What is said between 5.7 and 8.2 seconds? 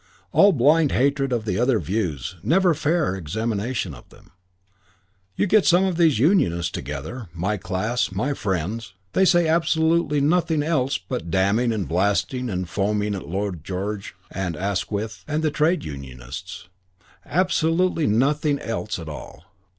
of these Unionists together, my class,